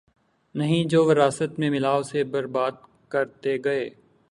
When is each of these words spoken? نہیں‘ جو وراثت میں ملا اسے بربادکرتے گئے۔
نہیں‘ 0.55 0.83
جو 0.83 1.05
وراثت 1.05 1.59
میں 1.59 1.69
ملا 1.69 1.91
اسے 1.91 2.23
بربادکرتے 2.23 3.57
گئے۔ 3.65 3.89